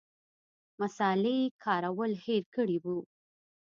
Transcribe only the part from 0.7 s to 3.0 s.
مصالې کارول هېر کړي وو.